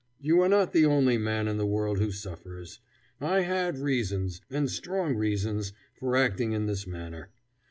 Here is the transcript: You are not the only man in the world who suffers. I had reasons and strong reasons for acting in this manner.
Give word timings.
You 0.19 0.41
are 0.41 0.49
not 0.49 0.73
the 0.73 0.83
only 0.83 1.19
man 1.19 1.47
in 1.47 1.57
the 1.57 1.65
world 1.67 1.99
who 1.99 2.11
suffers. 2.11 2.79
I 3.19 3.41
had 3.41 3.77
reasons 3.77 4.41
and 4.49 4.67
strong 4.67 5.15
reasons 5.15 5.73
for 5.93 6.15
acting 6.17 6.53
in 6.53 6.65
this 6.65 6.87
manner. 6.87 7.29